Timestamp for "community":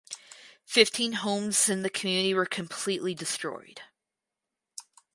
1.91-2.33